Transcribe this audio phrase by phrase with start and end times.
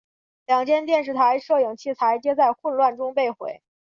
[0.47, 3.61] 两间电视台摄影器材皆在混乱中被毁。